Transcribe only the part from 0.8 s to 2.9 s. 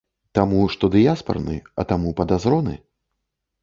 дыяспарны, а таму падазроны?